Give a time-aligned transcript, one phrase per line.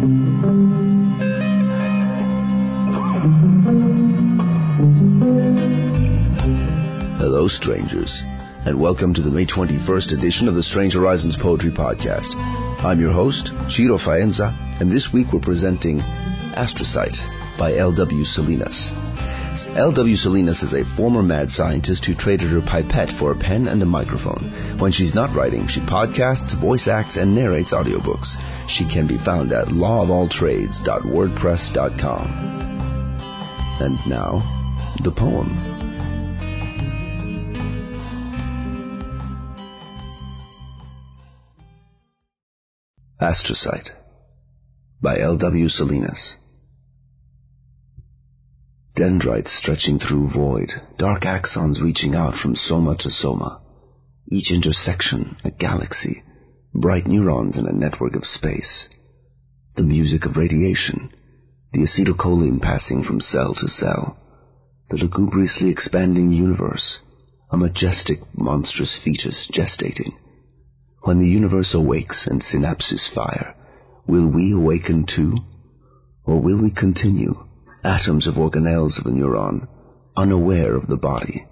[0.00, 0.08] Hello,
[7.48, 8.22] strangers,
[8.64, 12.34] and welcome to the May 21st edition of the Strange Horizons Poetry Podcast.
[12.82, 18.24] I'm your host, Ciro Faienza, and this week we're presenting Astrocyte by L.W.
[18.24, 18.88] Salinas.
[19.50, 20.14] L.W.
[20.14, 23.86] Salinas is a former mad scientist who traded her pipette for a pen and a
[23.86, 24.78] microphone.
[24.78, 28.36] When she's not writing, she podcasts, voice acts, and narrates audiobooks.
[28.68, 32.26] She can be found at lawofalltrades.wordpress.com.
[33.80, 34.40] And now,
[35.02, 35.48] the poem.
[43.20, 43.90] Astrocyte
[45.02, 45.68] by L.W.
[45.68, 46.36] Salinas.
[49.00, 53.62] Dendrites stretching through void, dark axons reaching out from soma to soma.
[54.30, 56.22] Each intersection a galaxy,
[56.74, 58.90] bright neurons in a network of space.
[59.74, 61.08] The music of radiation,
[61.72, 64.18] the acetylcholine passing from cell to cell.
[64.90, 67.00] The lugubriously expanding universe,
[67.50, 70.12] a majestic, monstrous fetus gestating.
[71.04, 73.54] When the universe awakes and synapses fire,
[74.06, 75.36] will we awaken too?
[76.26, 77.46] Or will we continue,
[77.82, 79.66] atoms of organelles of a neuron,
[80.16, 81.46] unaware of the body,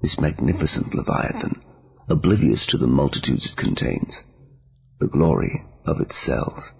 [0.00, 1.60] this magnificent leviathan,
[2.08, 4.24] oblivious to the multitudes it contains,
[5.00, 6.72] the glory of its cells?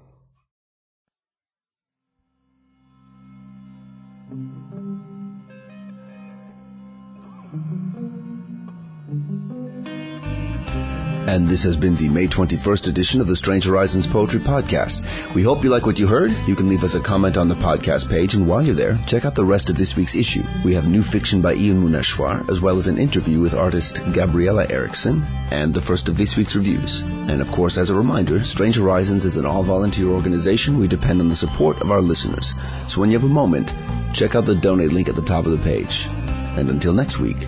[11.37, 15.05] And this has been the May 21st edition of the Strange Horizons Poetry Podcast.
[15.35, 16.31] We hope you like what you heard.
[16.49, 19.27] You can leave us a comment on the podcast page, and while you're there, check
[19.27, 20.41] out the rest of this week's issue.
[20.65, 24.65] We have new fiction by Ian Muneshwar, as well as an interview with artist Gabriella
[24.71, 27.03] Erickson, and the first of this week's reviews.
[27.05, 30.81] And of course, as a reminder, Strange Horizons is an all-volunteer organization.
[30.81, 32.55] We depend on the support of our listeners.
[32.89, 33.69] So when you have a moment,
[34.15, 36.07] check out the donate link at the top of the page.
[36.57, 37.45] And until next week,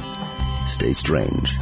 [0.66, 1.56] stay strange.